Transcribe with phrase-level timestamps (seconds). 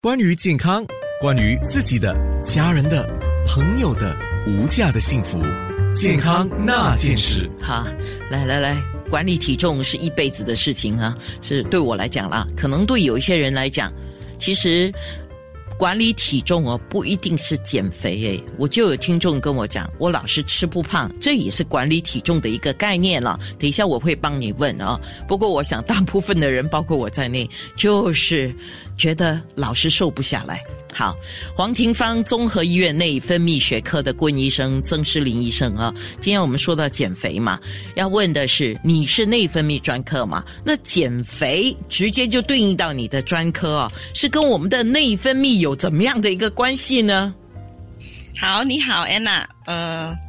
[0.00, 0.86] 关于健康，
[1.20, 3.04] 关于自己的、家人的、
[3.44, 5.40] 朋友的无价的幸福，
[5.92, 7.50] 健康那件事。
[7.60, 7.84] 好，
[8.30, 8.80] 来来来，
[9.10, 13.92] 管理体重是一辈子的事情啊，是对我来讲啦，可能对有一些人来讲，
[14.38, 14.92] 其实。
[15.78, 18.44] 管理体重哦，不一定是减肥诶。
[18.58, 23.38] 我就有听众跟我讲，我老是吃不胖，这也是管理体重的一个概念了。
[23.56, 25.00] 等一下我会帮你问哦。
[25.28, 28.52] 不过我想，大部分的人，包括我在内，就是
[28.96, 30.60] 觉得老是瘦不下来。
[30.92, 31.16] 好，
[31.54, 37.58] 黄庭芳综合医院内分泌学科的顾医生曾诗林医生啊，今天我们说到减肥嘛，
[37.94, 40.44] 要问的是你是内分泌专科嘛？
[40.64, 47.34] 那减肥直接就对应到你的专科啊，是跟我们的内分泌有怎么样的一个关系呢？
[48.40, 50.27] 好，你好，安娜，呃。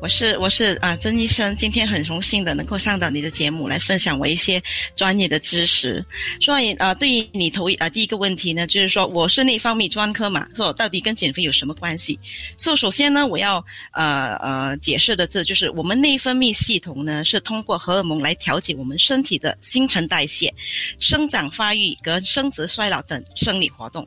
[0.00, 4.62] 我是我是啊，曾医生，今天很荣幸的能够上到你的节目来分享我一些
[4.94, 6.04] 专业的知识。
[6.40, 12.18] 所以啊，对于你头啊第一个问题呢，就是说我是内分泌专科嘛，说到底跟减肥有什么关系？
[12.56, 20.54] 所以首先呢，我要呃呃解释的这就是我们内分泌系统呢是通过荷尔蒙来调节我们身体的新陈代谢、
[21.00, 24.06] 生长发育跟生殖衰老等生理活动。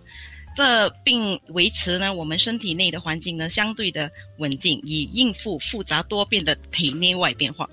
[0.55, 7.69] 这并维持呢我们身体内的环境呢相对的稳定，以应付复杂多变的体内外变化。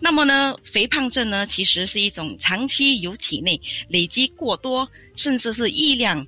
[0.00, 6.26] 那么呢，肥胖症呢其实是一种长期由体内累积过多甚至是易量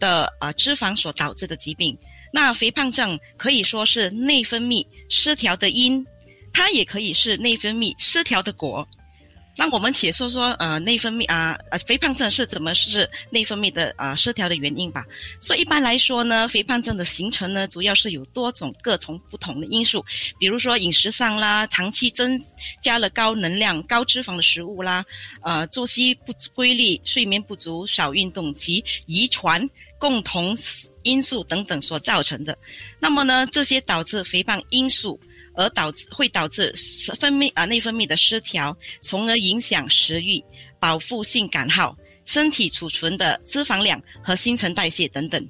[0.00, 1.96] 的啊脂肪所导致的疾病。
[2.32, 6.04] 那肥胖症可以说是内分泌失调的因，
[6.52, 8.86] 它也可以是内分泌失调的果。
[9.56, 15.04] 那我们且说说，呃，内分泌啊，呃，肥胖症是怎么是内分泌的啊失调的原因吧？
[15.40, 20.04] 所以一般来说呢，肥胖症的形成呢，主要是有多种各种不同的因素，
[20.38, 22.40] 比如说饮食上啦，长期增
[22.82, 25.04] 加了高能量、高脂肪的食物啦，
[25.42, 30.56] 呃，作息不规律、睡眠不足、少运动及遗传共同
[31.02, 32.58] 因素等等所造成的。
[32.98, 35.18] 那么呢，这些导致肥胖因素。
[35.54, 36.72] 而导致会导致
[37.18, 40.42] 分泌啊内分泌的失调，从而影响食欲、
[40.78, 45.46] 饱腹性感好、身体储存的脂肪量和新陈代谢等等。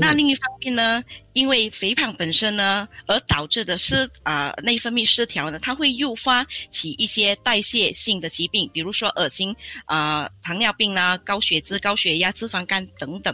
[0.00, 9.54] 那另一方面呢，因为肥胖本身呢，而导致的失啊内分泌失调呢，它会诱发起一些代谢性的疾病，比如说恶心
[9.86, 13.32] 啊、糖尿病啦、高血脂、高血压、脂肪肝等等。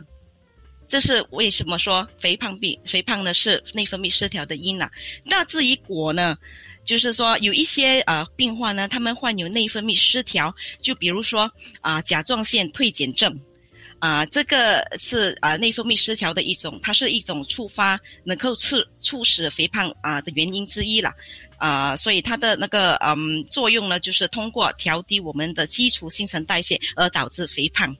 [0.88, 4.88] 这是为什么说肥胖病肥胖呢是内分泌失调的因呢？
[5.24, 6.38] 那至于果呢，
[6.84, 13.36] 就是说有一些呃病患呢，他们患有内分泌失调，就比如说啊甲状腺退减症，
[13.98, 21.12] 啊这个是啊内分泌失调的一种，它是一种触发能够促促使肥胖啊的原因之一了，
[21.58, 27.94] 啊所以它的那个嗯作用呢，就是通过调低我们的基础新陈代谢而导致肥胖。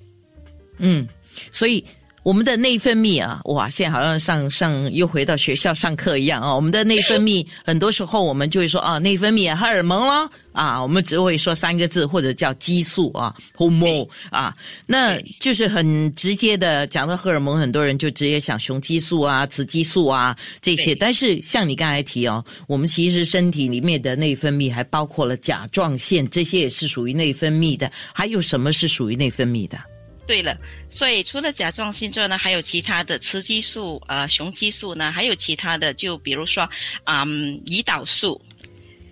[0.78, 1.08] 嗯，
[1.50, 1.84] 所以。
[2.26, 6.52] 我们的内分泌啊，哇，现在好像上上又回到学校上课一样啊。
[6.52, 14.52] 我们的内分泌 很多时候我们就会说啊，内分泌荷尔蒙咯啊，我们只会说三个字或者叫激素啊，hormone 啊，
[14.88, 20.96] 那就是很直接的讲到荷尔蒙，很多人就直接想雄激素啊、雌激素啊这些。
[20.96, 27.88] 但是像你刚才提哦，我们其实身体里面的内分泌还包括了甲状腺，这些也是属于内分泌的。
[28.12, 29.78] 还有什么是属于内分泌的？
[30.26, 30.58] 对了，
[30.90, 36.68] 所以除了甲状腺之外呢，还有其他的雌激素、呃雄激素呢，还有其他的，就比如说
[37.04, 38.40] 啊胰岛素，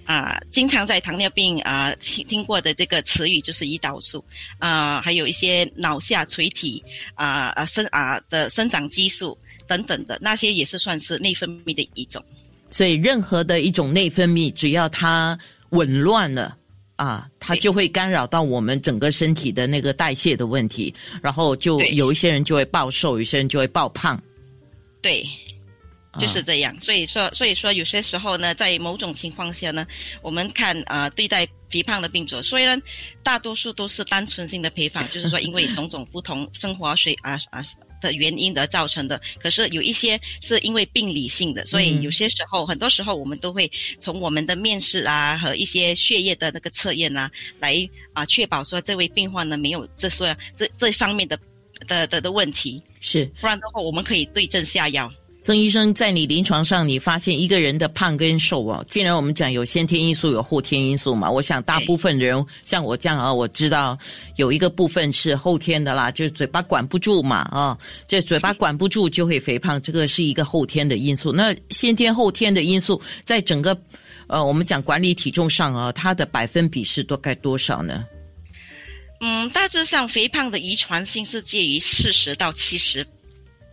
[0.05, 4.25] 啊经常在糖尿病啊听听过的这个词语就是胰岛素，
[4.59, 6.83] 啊还有一些脑下垂体
[7.15, 9.39] 啊啊生啊的生长激素
[9.69, 12.21] 等等的那些也是算是内分泌的一种。
[12.71, 15.39] 所以任何的一种内分泌，只要它
[15.71, 16.57] 紊乱了。
[16.97, 24.21] 啊，它就会干扰到我们整个身体的那个代谢的问题，然后就有一些人就会暴瘦，有些人就会暴胖。
[25.03, 25.27] 对，
[26.19, 26.75] 就是这样。
[26.81, 29.87] 所以说，所以说有些时候呢，在某种情况下呢，
[30.23, 32.81] 我们看啊，对待肥胖的病者，虽然
[33.23, 37.63] 大多数都是单纯性的肥胖，就是说因为种种不同生活水啊啊。
[38.05, 51.39] 的原因而造成的，可是有一些是因为病理性的，所以有些时候，很多时候我们都会从我们的面试啊和一些血液的那个测验啊，来啊确保说这位病患呢没有这说这这方面的
[51.89, 55.11] 的的的问题，是，不然的话我们可以对症下药。
[55.45, 63.99] 曾医生，在你临床上，你发现一个人的胖跟瘦哦，既然我们讲有先天因素，有后天因素嘛，我想大部分人像我这样啊，我知道
[64.37, 67.77] 有一个部分是后天的啦，就是嘴巴管不住嘛啊，
[68.09, 71.31] 这嘴巴管不住就会肥胖，这个是一个后天的因素。
[71.31, 73.79] 那先天后天的因素，在整个
[74.29, 78.03] 呃，我们讲管理体重上啊，它的百分比是大概多少呢？
[79.21, 83.07] 嗯，大致上肥胖的遗传性是介于四十到七十。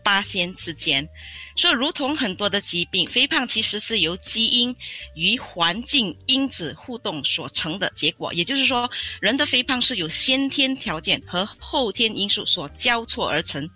[0.03, 1.07] 八仙之间。
[1.55, 4.75] 所以，如同很多的疾病，肥胖其实是由基因
[5.15, 8.33] 与环境因子互动所成的结果。
[8.33, 8.89] 也就是说，
[9.19, 13.69] 人的肥胖是由先天条件和后天因素所交错而成。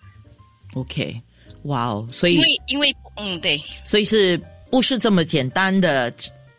[0.74, 1.22] OK，
[1.64, 4.40] 哇哦，所以因为因为嗯对，所以是
[4.72, 6.14] 不是这么简单的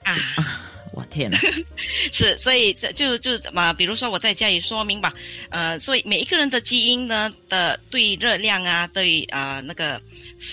[0.05, 0.63] 啊？
[0.97, 1.37] 我天呐，
[2.11, 5.13] 是，所以这就就怎么，比如说我在家里说明吧，
[5.51, 10.01] 呃，所以每一个人的基因呢的对热量啊，对啊那个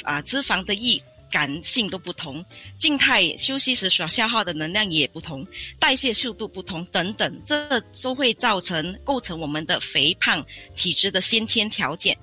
[0.03, 1.01] 啊脂肪的易
[1.31, 2.43] 感性都不同，
[2.77, 5.47] 静态休息时所消耗的能量也不同，
[5.79, 12.17] 代谢速度不同等等，这都会造成构成我们的肥胖体质的先天条件。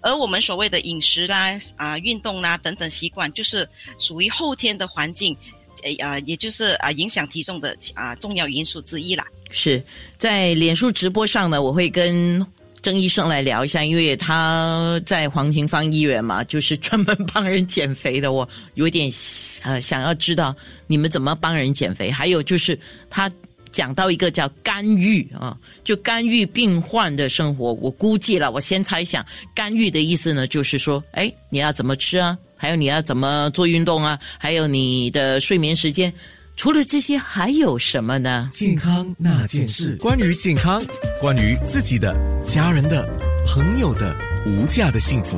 [0.00, 3.68] 而我们所谓的饮食啦、啊运动啦等等习惯，就是
[3.98, 5.36] 属于后天的环境，
[5.84, 9.24] 诶啊，也就是啊影响体重的啊重要因素之一啦。
[9.50, 9.82] 是
[10.18, 12.44] 在脸书直播上呢，我会跟
[12.82, 18.32] 郑医生来聊一下，因为他在黄庭芳医院嘛，就是专门帮人减肥的。
[18.32, 19.08] 我有点
[19.62, 20.54] 呃想要知道
[20.86, 22.76] 你们怎么帮人减肥，还有就是
[23.08, 23.30] 他。
[23.74, 27.72] 讲到一个叫干预啊，就干预病患的生活。
[27.72, 32.38] 我估计了，我先猜想，干预的意思呢，就是说，哎，你要怎么吃啊？
[32.56, 34.18] 还有你要怎么做运动啊？
[34.38, 36.12] 还有你的睡眠时间。
[36.56, 38.48] 除了这些，还有什么呢？
[38.52, 40.80] 健康那件事，关于健康，
[41.20, 42.14] 关于自己的、
[42.44, 43.04] 家人的、
[43.44, 44.16] 朋友的
[44.46, 45.36] 无价的幸福。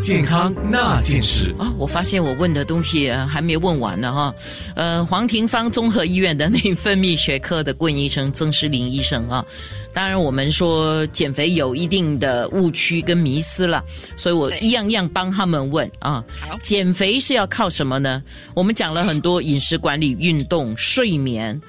[0.00, 4.34] 健康那件事啊，我发现我问的东西还没问完呢哈。
[4.74, 9.44] 呃，黄庭芳综合医院的内分泌学科的顾问医生曾诗林医生啊，
[9.92, 13.84] 当然我们说减肥有一定的误区跟迷思了，
[14.16, 16.24] 所以我一样样帮他们问啊。
[16.62, 18.22] 减肥是要靠什么呢？
[18.54, 21.60] 我们讲了很多饮食管理、运动、睡眠，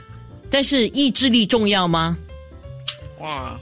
[0.50, 2.18] 但是意志力重要吗？
[3.20, 3.60] 哇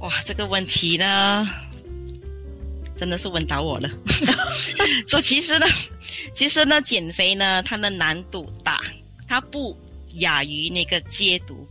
[0.00, 1.48] 哇，这个问题呢？
[2.98, 3.88] 真的是问倒我了。
[5.06, 5.66] 说其实呢，
[6.34, 8.80] 其实呢，减肥呢，它的难度大，
[9.26, 9.76] 它不
[10.14, 11.66] 亚于那个戒毒，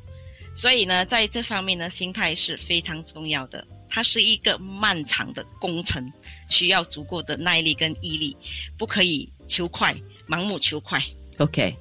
[0.55, 3.65] 所以呢，在这方面呢，心态是非常重要的。
[3.89, 6.11] 它是一个漫长的工程，
[6.49, 8.35] 需要足够的耐力跟毅力，
[8.77, 9.95] 不可以求快，
[10.27, 11.01] 盲目求快。
[11.37, 11.73] OK，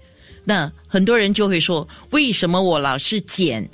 [0.45, 3.69] 那很多人就会说，为什么我老是减，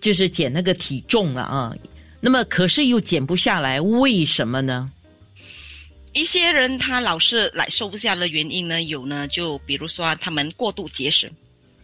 [0.00, 1.74] 就是减那个体重了啊？
[2.20, 4.92] 那么可是又减不下来，为什么呢？
[6.12, 11.32] 一些人他老是来瘦不下的原因呢，有呢，就比如说他们过度节食，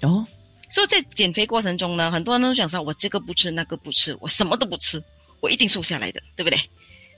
[0.03, 0.27] 哦，
[0.69, 5.03] 所以在减肥过程中呢，很多人都想说，我这个不吃那个不吃，我什么都不吃，
[5.41, 6.61] 我一定瘦下来的，对不对？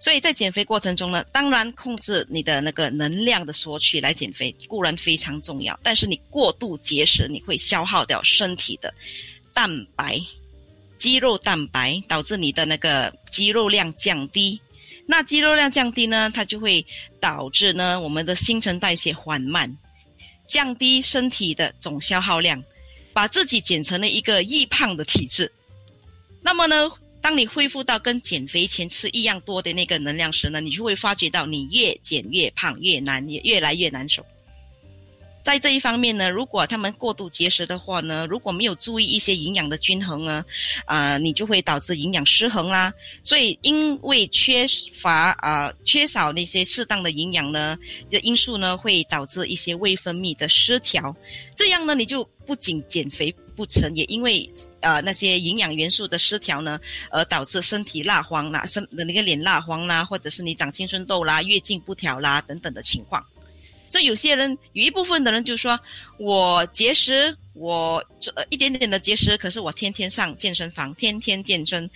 [0.01, 8.95] 所以在减肥过程中呢，当然控制你的那个能量的索取来减肥固然非常重要，但是你过度节食，你会消耗掉身体的
[9.53, 10.19] 蛋白、
[10.97, 14.61] 肌肉蛋白，导致你的那个肌肉量降低。
[15.11, 16.87] 那肌肉量降低呢，它就会
[17.19, 19.77] 导致呢我们的新陈代谢缓慢，
[20.47, 22.63] 降低身体的总消耗量，
[23.13, 25.51] 把自己减成了一个易胖的体质。
[26.41, 26.89] 那么呢，
[27.21, 34.25] 当你恢复到跟减肥前吃一样多的那个能量时呢，你就会发觉到你越减越胖，越难也越来越难受。
[35.43, 40.45] 在这一方面呢，如果他们过度节食的话呢，如果没有注意一些营养的均衡呢，
[40.85, 42.93] 啊，你就会导致营养失衡啦。
[43.25, 47.79] 所以，因为缺乏啊，缺少那些适当的营养呢
[48.11, 51.15] 的因素呢，会导致一些胃分泌的失调。
[51.57, 54.49] 这样呢，你就不仅减肥不成，也因为
[54.81, 56.79] 呃那些营养元素的失调呢，
[57.11, 63.25] 而导致身体蜡黄啦，身的那个脸蜡黄啦，或者是你长青春痘啦、月经不调啦等等的情况。
[63.91, 65.79] 所以有些人有一部分的人就说，
[66.17, 68.03] 我节食，我
[68.35, 71.91] 呃一点点的节食，可是我天天上健身房，天天健身，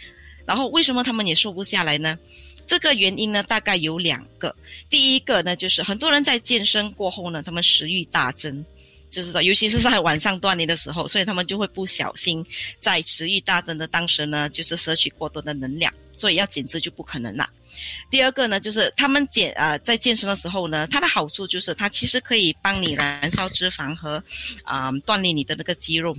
[0.44, 2.18] 然后为什么他们也瘦不下来呢？
[2.66, 4.54] 这个原因呢，大概有两个。
[4.90, 8.64] 第一个呢，就是很多人在健身过后呢，他们食欲大增。
[9.10, 12.44] 就是说，尤其是在晚上锻炼的时候，所以他们就会不小心
[12.80, 17.48] 在食欲大增的当时呢，就是摄取过多的能量，所以要减脂就不可能了。
[18.10, 24.22] 第二个呢，就是他们减啊，在健身的时候呢，它的好处就是它其实可以帮你燃烧脂肪和
[24.62, 26.16] 啊锻炼你的那个肌肉。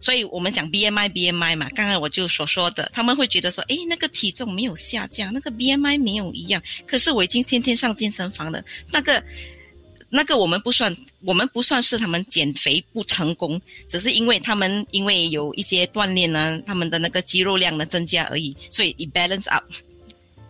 [0.00, 9.22] 所以我们讲 BMI BMI 嘛，刚刚我就所说的，他们会觉得说，诶，那个体重没有下降，那个 BMI 没有一样，可是我已经天天上健身房了，那个。
[10.10, 19.70] 那个我们不算，我们不算是他们减肥不成功，只是因为他们因为有一些锻炼呢，他们的那个肌肉量呢增加而已，所以 balance up，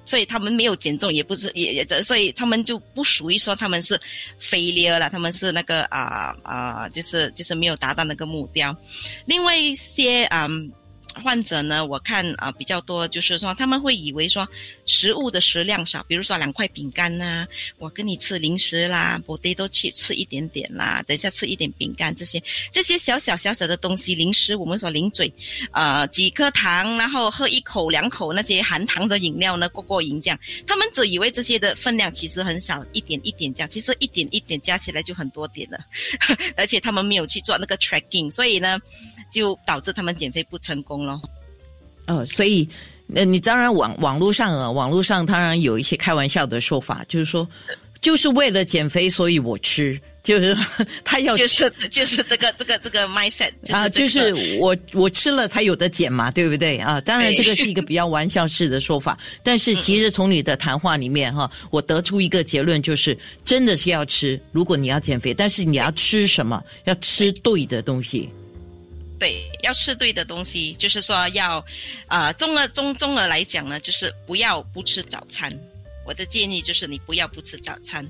[0.09, 4.01] 所以他们没有减重，也不是也也在，所以他们就不属于说他们是
[4.39, 8.75] 肥了了，他们是那个啊啊，就是就是没有达到那个目标。
[9.27, 10.49] 另外一些啊
[11.23, 14.49] 患者呢，我看啊、比较多，就是说他们会以为说
[14.87, 17.47] 食物的食量少，比如说两块饼干呐、
[17.79, 25.33] 我跟你吃零食啦我得都去吃一点点啦，等一下吃一点饼干这些这些小小小小的东西，零食我们说零嘴，
[25.73, 30.39] 呃几颗糖，然后喝一口两口那些含糖的饮料呢，过过瘾这样。
[30.67, 35.79] 他们只以为这些的分量其实很少，一点一点这样，其实一点一点加起来就很多点了，
[36.57, 38.79] 而且他们没有去做那个 tracking，所以呢，
[39.31, 41.21] 就导致他们减肥不成功咯。
[42.07, 42.69] 呃，所以
[43.07, 47.49] 那，你当然网网络上啊，网络上当然有一些开玩笑的说法，就是说，
[48.01, 50.57] 就是为了减肥，所以我吃，就是
[51.05, 57.01] 他要就是就是这个这个这个 mindset 就是、这个、啊，就是我我吃了才有的减嘛，对不对啊？
[57.01, 64.41] 当然，这个是一个比较玩笑式的说法， 但是其实从你的谈话里面哈，我得出一个结论，就是真的是要吃。
[64.53, 66.63] 如果你要减肥，但是你要吃什么？
[66.85, 68.31] 要吃对的东西。
[69.19, 71.65] 对，要吃对的东西，就是说要，
[72.07, 75.53] 啊，中了中中而来讲呢，就是不要不吃早餐。
[76.07, 78.09] 我的建议就是你不要不吃早餐。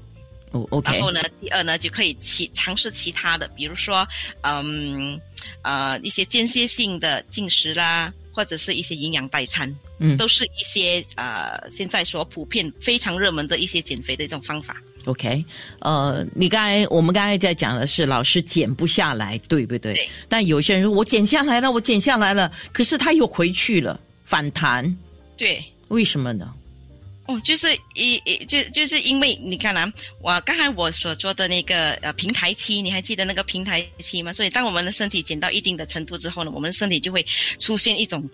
[0.85, 4.09] 然后呢，第二呢，就可以其尝试其他的，比如说，
[4.41, 5.21] 嗯，
[5.63, 9.69] 呃，一些间歇性的进食啦，或者是一些营养代餐，
[9.99, 14.81] 嗯都是一些呃现在所普遍非常热门的一些减肥的一种方法。
[15.07, 15.45] OK，
[15.81, 19.93] 呃，你刚才我们刚才在讲的是老师减不下来，对不对？
[19.93, 20.09] 对。
[20.29, 24.97] 但有些人说我减下来了，我减下来了，可是他又回去了，反弹，
[25.37, 25.61] 对。
[25.89, 26.55] 为什么呢？
[27.29, 29.93] 哦，就是一一就就是因为你看啊，
[30.23, 34.33] 我刚才我所说的那个呃平台期，你还记得那个平台期吗？
[34.33, 37.23] 所以当我们的身体减到一定的程度之后呢，我们的身体就会
[37.59, 38.27] 出现一种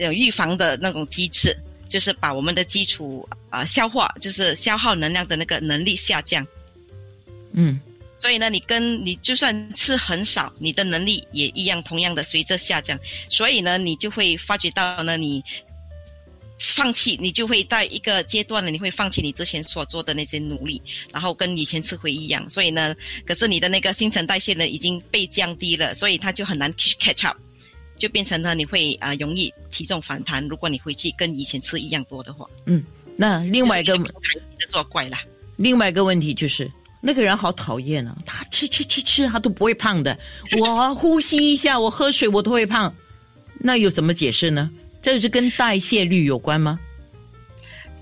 [0.00, 1.56] 有预防的那种机制，
[1.88, 6.44] 就是把我们的基础啊、呃、消化，就是消耗能量的那个能力下降。
[7.52, 7.80] 嗯
[8.18, 12.98] 所以呢，你跟你就算吃很少，你的能力也一样，同样的随着下降。
[13.28, 15.40] 所以呢，你就会发觉到呢，你
[16.58, 22.48] 放弃，你就会在一个阶段呢，你会放弃你之前所做的那些努力，然后跟以前吃回一样。
[22.50, 27.36] 所以呢，可是你的那个新陈代谢呢已经被降低了，所以它就很难去 catch up，
[27.96, 30.46] 就变成了你会啊、呃、容易体重反弹。
[30.48, 32.84] 如果你回去跟以前吃一样多的话，嗯，
[33.16, 35.22] 那另外一个就是平台的作怪啦。
[35.56, 36.70] 另外一个问题就是。
[37.00, 38.18] 那个人好讨厌啊！
[38.26, 40.18] 他吃吃吃吃，他都不会胖的。
[40.58, 42.92] 我呼吸一下，我喝水，我都会胖。
[43.60, 44.68] 那有怎么解释呢？
[45.00, 46.78] 这是跟代谢率有关吗？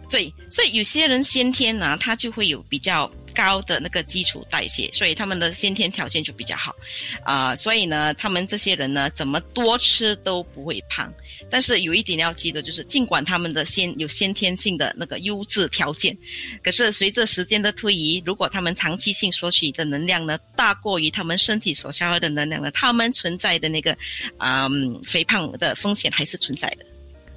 [0.08, 6.74] 对，所以有些人先天呢、他就会有比较高的那个基础代谢，所以他们的先天条件就比较好，
[7.22, 11.12] 啊、所以呢，他们这些人呢，怎么多吃都不会胖。
[11.50, 16.16] 但是有一点要记得，就是尽管他们的先有先天性的那个优质条件，
[16.64, 23.92] 可是随着时间的推移，如果他们长期性索取的能量呢，大过于他们身体所消耗的能量呢，他们存在的那个
[24.38, 26.95] 啊、嗯肥胖的风险还是存在的。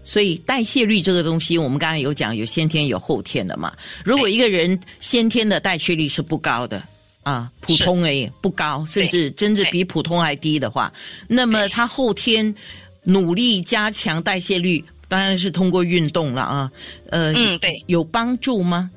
[0.09, 3.71] 所以代谢率这个东西，我们刚才有讲，有先天有后天的嘛。
[4.03, 6.83] 如果一个人先天的代谢率是不高的
[7.21, 10.91] 啊，普通诶不高，甚至甚至比普通还低的话，
[11.27, 12.55] 那么他后天
[13.03, 16.71] 努力加强代谢率，当然是通过运动了啊。
[17.11, 18.89] 呃，嗯，对，有帮助吗？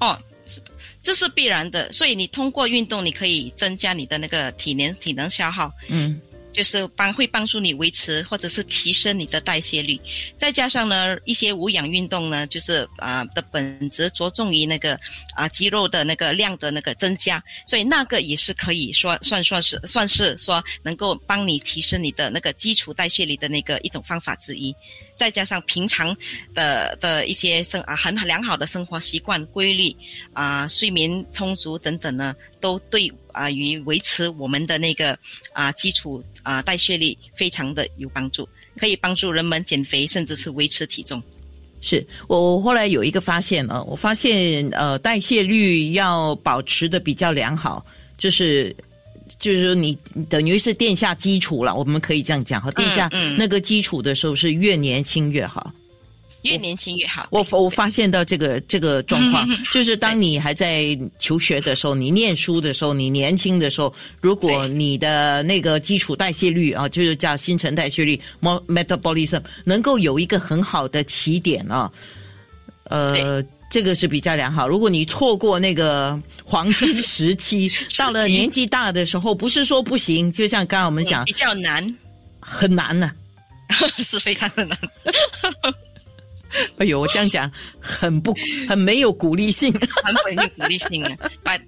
[0.00, 0.60] 哦，是
[1.00, 1.92] 这是必然的。
[1.92, 6.20] 所以你通过运动，你可以增加你的那个体能体能消耗，嗯
[6.58, 9.96] 就是帮会帮助你维持或者是提升你的代谢率。
[10.36, 14.98] 再加上呢，一些无氧运动呢，就是啊、的本质着重于那个
[15.36, 24.74] 啊、肌肉的那个量的那个增加，所以那个也是可以说算算是算是说能够帮你提升你的那个基础代谢率的那个一种方法之一。
[25.14, 26.16] 再加上平常
[26.54, 29.94] 的的一些生啊很良好的生活习惯、规律
[30.32, 35.16] 啊、睡眠充足等等呢，都对啊与维持我们的那个
[35.52, 41.22] 啊基础啊代谢率非常的有帮助，可以帮助人们减肥，甚至是维持体重。
[41.80, 48.74] 是我我后来有一个发现啊，我发现呃代谢率要保持的比较良好，就是
[49.38, 49.96] 就是说你
[50.28, 55.72] 等于是垫下基础了，我们可以这样讲哈，垫下嗯那个基础的时候是越年轻越好。
[56.48, 57.28] 越年轻越好。
[57.30, 71.90] 我对我发现到这个这个状况就是当你还在求学的时候，你念书的时候，你年轻的时候，如果你的那个基础代谢率啊，就是叫新陈代谢率 （mo-（metabolism） 能够有一个很好的起点啊，
[72.84, 73.44] 呃。
[73.70, 74.66] 这个是比较良好。
[74.66, 81.96] 如果你错过那个黄金 时期，到了年纪大的时候，不是说不行，就像刚刚我们讲嗯，比较难，
[82.40, 83.12] 很难呢、
[84.02, 84.78] 是非常的难。
[86.78, 87.50] 哎呦，我这样讲
[87.80, 88.34] 很不
[88.68, 89.72] 很没有鼓励性。
[90.04, 91.16] 很没有鼓励性啊。
[91.42, 91.58] 把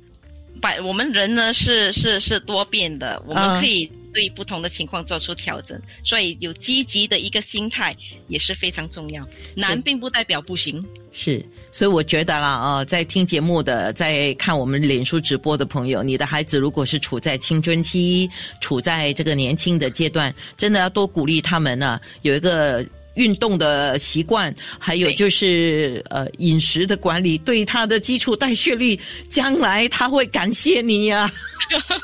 [0.61, 5.81] 把我们人呢是是是多变的，我们嗯可以对不同的情况做出调整。
[6.03, 7.97] 所以有积极的一个心态
[8.29, 9.27] 也是非常重要。
[9.55, 10.85] 难并不代表不行。
[11.13, 18.29] 是，所以我觉得啦啊，在听节目的，在看我们脸书直播的朋友，你的孩子如果是处在青春期，
[18.61, 22.85] 处在这个年轻的阶段，真的要多鼓励他们呢，有一个。
[23.21, 28.99] 运动的习惯，还有就是呃饮食的管理，对他的基础代谢率，
[29.29, 31.31] 将来他会感谢你呀，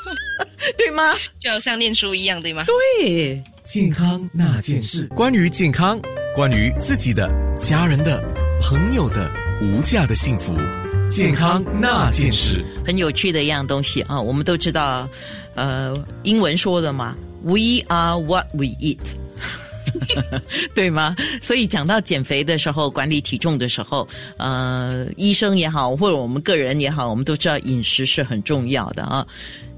[0.77, 1.15] 对吗？
[1.41, 2.67] 就好像念书一样，对吗？
[2.67, 5.99] 对，健康那件事，关于健康，
[6.35, 8.23] 关于自己的、家人的、
[8.61, 9.31] 朋友的
[9.63, 10.55] 无价的幸福，
[11.11, 14.21] 健康那件事，很有趣的一样东西啊！
[14.21, 15.09] 我们都知道，
[15.55, 19.17] 呃，英文说的嘛，We are what we eat。
[20.75, 21.15] 对吗？
[21.41, 24.07] 所以讲到减肥的时候，管理体重的时候，
[24.39, 29.27] 呃，医生也好，或者我们个人也好，我们都知道饮食是很重要的啊。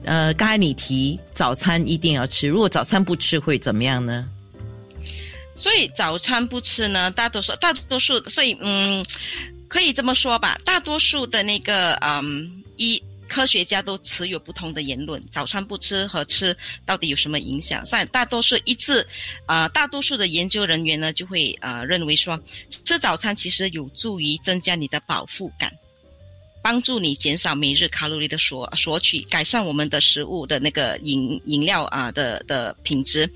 [0.05, 4.29] 呃，刚才你提早餐一定要吃，如果早餐不吃会怎么样呢？
[5.55, 9.05] 所以早餐不吃呢，大多数大多数，所以嗯，
[9.69, 13.03] 可以这么说吧，大多数的那个嗯一。
[13.29, 16.57] 科学家都持有不同的言论，早餐不吃和吃
[16.87, 17.85] 到底有什么影响？
[17.85, 19.07] 在大多数一致，
[19.47, 22.41] 啊，大多数的研究人员呢就会啊认为说，
[22.85, 25.71] 吃早餐其实有助于增加你的饱腹感。
[26.63, 33.31] 帮助你减少每日卡路里的索索取，改善我们的食物的那个饮饮料啊的的品质。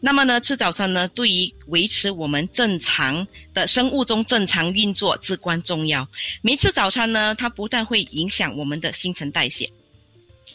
[0.00, 6.06] 那么呢，吃早餐呢，对于维持我们正常的生物钟正常运作至关重要。
[6.42, 9.70] 没吃早餐呢，它不但会影响我们的新陈代谢，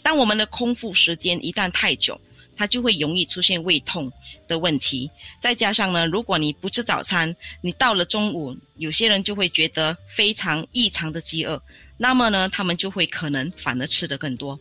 [0.02, 2.20] 当我们的空腹时间一旦太久，
[2.56, 4.12] 它就会容易出现胃痛
[4.48, 5.10] 的问题。
[5.40, 11.62] 再加上呢，如果你不吃早餐，你到了中午，有些人就会觉得非常异常的饥饿。
[12.02, 14.60] 那么呢，他们就会可能反而吃的更多。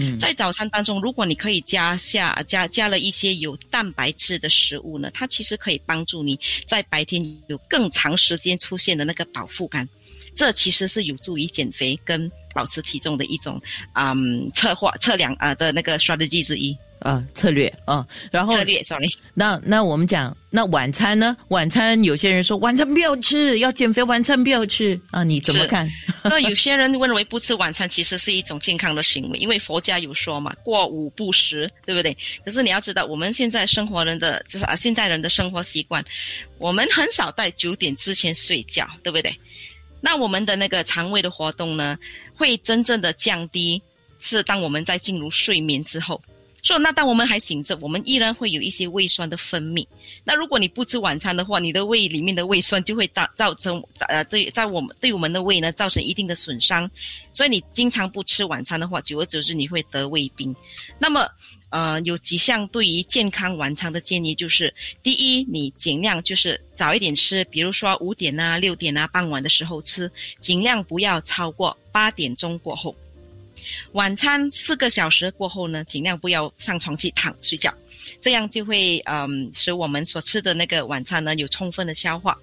[0.00, 9.88] 嗯，在早餐当中，如果你可以加下加加了一些有蛋白质的食物呢，它其实可以帮助你在白天有更长时间出现的那个饱腹感。
[10.34, 13.62] 这其实是有助于减肥跟保持体重的一种
[13.94, 16.76] 嗯策划测量啊的那个 strategy 之一。
[17.02, 19.08] 啊，策略啊，然后策略，sorry。
[19.34, 21.36] 那那我们讲，那晚餐呢？
[21.48, 25.24] 晚餐有些人说晚餐不要吃，要减肥，晚餐不要吃啊？
[25.24, 25.88] 你怎么看？
[26.24, 32.16] 所以有些人认为不吃晚餐其实是一种健康的行为，因为佛家有说嘛，过午不食，对不对？
[32.44, 36.04] 可是你要知道，我们现在生活人的就是啊，现在人的生活习惯，
[36.58, 39.34] 我们很少在九点之前睡觉，对不对？
[40.00, 41.98] 那我们的那个肠胃的活动呢，
[42.34, 43.80] 会真正的降低，
[44.18, 46.20] 是当我们在进入睡眠之后。
[46.62, 49.84] 说那当我们还醒着，我们依然会有一些胃酸的分泌。
[50.22, 56.88] 那如果你不吃晚餐的话，你的胃里面的胃酸就会造造成呃对在我们对我们的胃呢造成一定的损伤。
[57.32, 60.54] 所以你经常不吃晚餐的话，久而久之你会得胃病。
[61.00, 61.28] 那么
[61.70, 64.72] 呃有几项对于健康晚餐的建议就是：
[65.02, 72.94] 第一，你尽量就是早一点吃，比如说五点啊、六点啊、傍晚的时候吃，尽量不要超过八点钟过后。
[73.92, 77.72] 晚餐四个小时过后呢，尽量不要上床去躺睡觉，
[78.20, 82.38] 这样就会嗯使我们所吃的那个晚餐呢有充分的消化。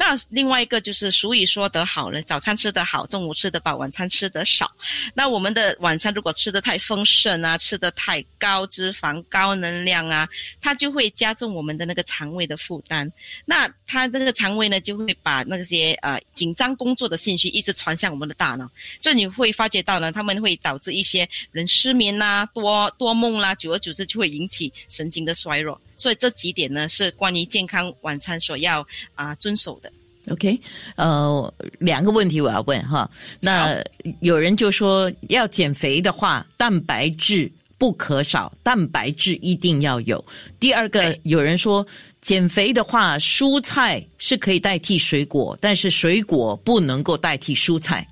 [0.00, 4.72] 那另外一个就是俗语说得好了，早餐吃得好，中午吃得饱，晚餐吃得少。
[5.12, 10.26] 那我们的晚餐如果吃得太丰盛啊，吃得太高脂肪、高能量啊，
[10.58, 13.12] 它就会加重我们的那个肠胃的负担。
[13.44, 18.66] 那它那个肠胃呢，就会把那些呃紧张工作的信息一直传向我们的大脑，
[19.02, 25.78] 所以你会发觉到呢，他们会导致一些人失眠啦、多多梦啦，久而久之就会引起神经的衰弱。
[26.00, 28.84] 所以这几点呢，是关于健康晚餐所要
[29.14, 29.92] 啊遵守的。
[30.30, 30.58] OK，
[30.96, 33.10] 呃，两个问题我要问哈。
[33.40, 33.82] 那
[34.20, 40.22] 有人就说要减肥的话，蛋白质不可少，蛋白质一定要有。
[40.58, 41.86] 第二个，有人说
[42.20, 48.06] 减肥的话，蔬菜是可以代替水果，但是水果不能够代替蔬菜。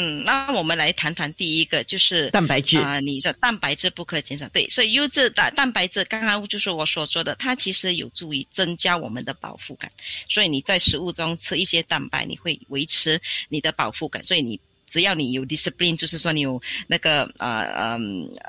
[0.00, 2.78] 嗯，那我们来谈谈第一个，就是蛋白质。
[2.78, 9.90] 啊，你说蛋白质不可减少，对，所以优质的蛋白质，刚刚就是我所说的，它其实有助于增加我们的饱腹感，
[10.28, 14.60] 所以你在食物中吃一些蛋白，你会维持你的饱腹感，所以你。
[14.88, 17.98] 只要你有 discipline，就是说你有那个呃呃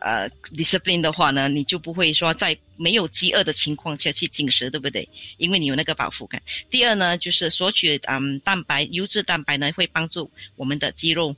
[0.02, 5.08] 呃 discipline 的话呢，你就不会说在没有饥饿的情况下去进食，对不对？
[5.38, 6.42] 因为你有那个饱腹感。
[6.70, 11.36] 第二呢，就是索取嗯蛋白优质蛋白呢，会帮助我们的肌肉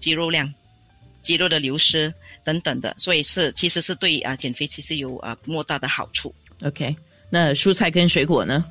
[0.00, 0.52] 肌肉量、
[1.22, 6.34] 肌肉的流失等等的，所以是其实是对啊减肥其实有啊莫大的好处。
[6.64, 6.96] OK，
[7.30, 8.64] 那蔬菜跟水果呢？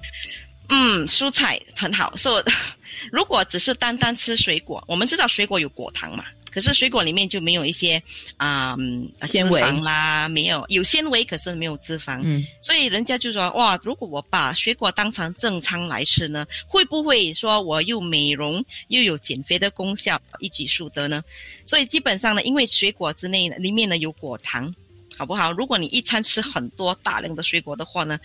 [0.69, 2.15] 嗯，蔬菜很好。
[2.15, 2.43] 说
[3.12, 6.25] 如果只是单单吃水果，我们知道水果有果糖嘛。
[6.49, 8.01] 可是水果里面就没有一些
[8.38, 12.19] 啊、嗯纤维啦，没有有纤维，可是没有脂肪。
[12.23, 21.23] 嗯，所以人家就说哇，如果我把水果当成正餐来吃呢，会不会说我又美容又有减肥的功效，一举数得呢？
[21.63, 24.73] 所以基本上呢，因为水果之内里面呢有果糖。
[25.17, 25.51] 好不好？
[25.51, 28.19] 如果你一餐吃很多大量的水果的话呢，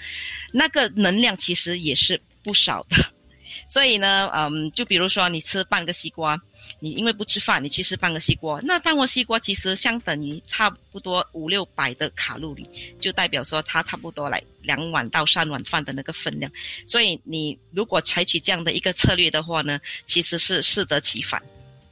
[0.53, 2.97] 那个能量其实也是不少的。
[3.69, 6.41] 所以呢，嗯，就比如说你吃半个西瓜，
[6.81, 12.67] 你因为不吃饭，你去吃半个西瓜，那半个西瓜其实相等于差不多五六百的卡路里，
[12.99, 16.51] 就代表说它差不多来两碗到三碗饭的那个分量。
[16.87, 21.43] 所以你如果采取这样的一个策略的话呢，其实是适得其反，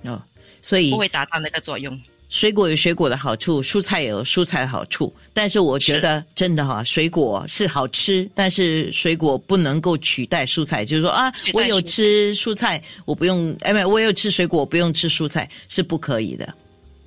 [0.03, 0.23] 哦，
[0.63, 2.01] 所以不会达到那个作用。
[2.31, 10.85] 水果有水果的好处，蔬菜有蔬菜的好处，但是我觉得真的哈、水果是好吃，但是水果不能够取代蔬菜。
[10.85, 16.55] 就是说啊，我有吃蔬菜，我不用，哎，没有，我有吃水果，我不用吃蔬菜，是不可以的。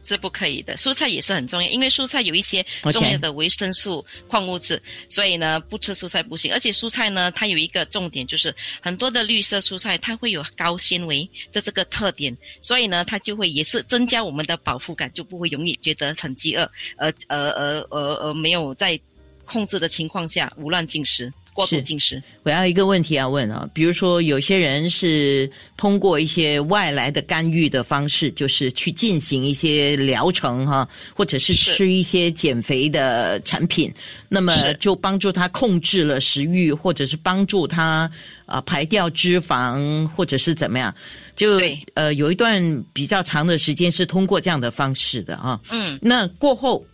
[0.03, 6.51] 是不可以的，蔬菜也是很重要，因为蔬菜有一些重要的维生素、矿物质，所以呢，不吃蔬菜不行。
[6.51, 18.99] 而且蔬菜呢，它有一个重点，就是很多的绿色蔬菜它会有高纤维的这个特点，所以呢，它就会也是增加我们的饱腹感，就不会容易觉得很饥饿，而而而而而没有在
[19.45, 22.21] 控制的情况下无乱进食、过度进食。
[22.43, 31.71] 我要一个问题要问啊，比如说有些人是通过一些外来的干预的方式，就是去进行一些疗程哈，或者是是。
[31.73, 33.93] 吃一些减肥的产品，
[34.29, 38.09] 那么就帮助他控制了食欲，或者是帮助他
[38.45, 40.93] 啊、呃排掉脂肪，或者是怎么样，
[41.35, 41.59] 就
[41.93, 45.59] 呃有一段比较长的时间是通过这样的方式的啊。
[45.71, 46.85] 嗯，那过后，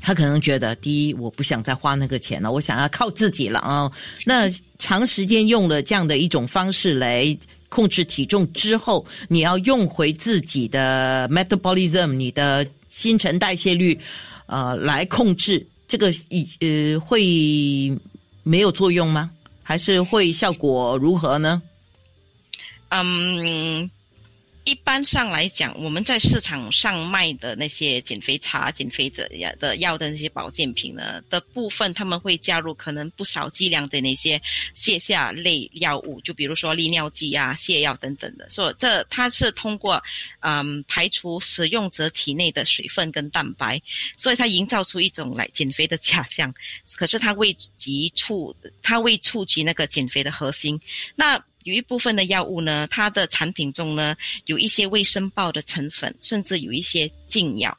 [0.00, 3.90] 他可能觉得，第一，我不想再花那个钱了，我想要靠自己了啊。
[4.24, 7.36] 那长时间用了这样的一种方式来
[7.68, 13.98] 控制体重之后，你要用回自己的 metabolism，你的新陈代谢率，
[14.46, 16.10] 呃，来控制这个，
[16.60, 17.92] 呃，会
[18.42, 19.30] 没有作用吗？
[19.62, 21.60] 还是会效果如何呢？
[22.88, 23.90] 嗯，
[24.68, 34.38] 一般上来讲，我们在市场上卖的那些减肥茶、减肥的药的药的那些保健品呢的部分，他们会加入可能不少剂量的那些
[34.74, 38.46] 泻下类药物，就比如说利尿剂啊、泻药等等的。
[38.50, 40.02] 所以这它是通过
[40.40, 43.80] 嗯排除使用者体内的水分跟蛋白，
[44.18, 46.54] 所以它营造出一种来减肥的假象。
[46.98, 50.78] 可是它未及触，它未触及那个减肥的核心。
[51.16, 57.76] 那有一部分的药物呢，它的产品中呢有一些未申报的成分，甚至有一些禁药。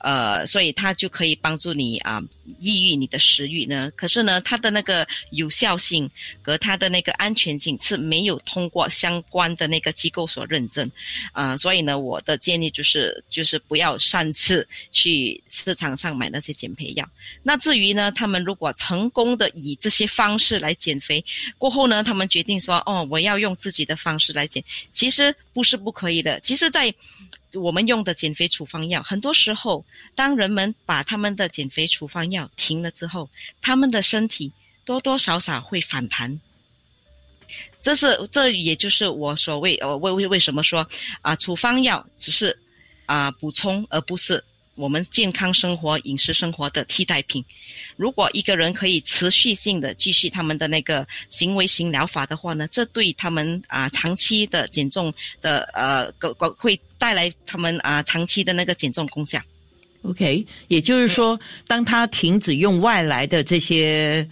[0.00, 2.22] 呃，所以它就可以帮助你啊、
[2.58, 3.90] 抑郁你的食欲呢。
[3.96, 6.10] 可是呢，它的那个有效性
[6.42, 10.90] 和它的那个安全性是没有通过相关的那个机构所认证
[11.32, 17.08] 啊、所以呢，我的建议就是就是不要擅自去市场上买那些减肥药。
[17.42, 21.24] 那至于呢，他们如果成功的以这些方式来减肥，
[21.58, 26.40] 过后呢，他们决定说，哦，我要用自己的方式来减，其实不是不可以的。
[26.40, 26.92] 其实，在
[27.54, 29.84] 我们用的减肥处方药，很多时候，
[30.14, 33.28] 当人们把他们的减肥处方药停了之后，
[33.60, 34.52] 他们的身体
[34.84, 36.40] 多多少少会反弹。
[37.82, 40.86] 这是这也就是我所谓呃为为为什么说
[41.22, 42.56] 啊、处方药只是
[43.06, 44.42] 啊、补充，而不是
[44.80, 47.44] 我们健康生活、饮食生活的替代品。
[47.96, 55.12] 如果一个人可以持续性的继续他们的那个行为型疗法的话呢，这对他们啊、长期的减重
[55.42, 56.10] 的呃
[56.56, 59.38] 会带来他们啊、长期的那个减重功效。
[60.02, 64.26] OK，也就是说，当他停止用外来的这些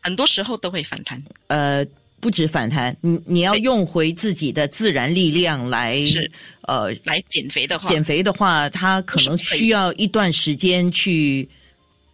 [0.00, 1.22] 很多时候都会反弹。
[1.46, 1.86] 呃，
[2.22, 6.30] 不止反弹，你你要用回自己的自然力量来是
[6.68, 11.48] 呃来减肥的话，减肥的话，它可能需要一段时间去。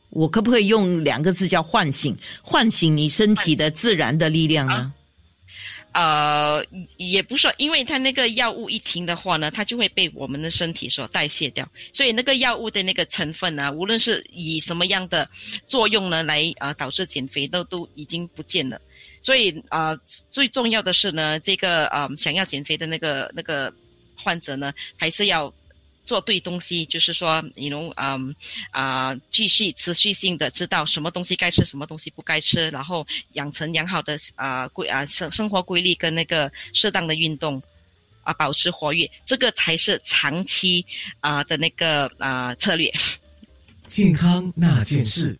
[0.08, 2.16] 我可不可以用两个字叫唤醒？
[2.42, 4.94] 唤醒你身体的自然的力量呢？
[5.92, 6.64] 呃，
[6.96, 15.28] 也不是说，因为它那个药物一停的话呢，它就会被我们的身体所代谢掉，所以那个药物的那个成分呢，无论是以什么样的
[15.66, 18.80] 作用呢来呃导致减肥，都都已经不见了。
[19.20, 19.94] 所以啊、
[20.28, 23.72] 最重要的是呢，这个呃想要减肥的那个那个
[24.16, 25.52] 患者呢，还是要
[26.04, 28.34] 做对东西，就是说，你能嗯
[28.70, 37.62] 啊、继续持续性的知道什么东西该吃，什么东西不该吃，然后养成良好的啊、规啊生生活规律跟那个适当的运动。
[38.24, 40.84] 啊，保持活跃，这个才是长期
[41.20, 42.92] 啊、的那个啊、策略。
[43.86, 45.34] 健康那件事。